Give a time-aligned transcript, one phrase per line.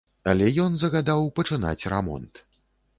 [0.31, 2.47] Але ён загадаў пачынаць рамонт.